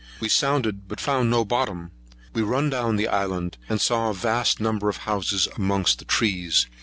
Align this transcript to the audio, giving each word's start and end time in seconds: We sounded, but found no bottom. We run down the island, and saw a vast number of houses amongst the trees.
We 0.19 0.29
sounded, 0.29 0.87
but 0.87 0.99
found 0.99 1.29
no 1.29 1.45
bottom. 1.45 1.91
We 2.33 2.41
run 2.41 2.71
down 2.71 2.95
the 2.95 3.07
island, 3.07 3.59
and 3.69 3.79
saw 3.79 4.09
a 4.09 4.15
vast 4.15 4.59
number 4.59 4.89
of 4.89 4.97
houses 5.05 5.47
amongst 5.57 5.99
the 5.99 6.05
trees. 6.05 6.65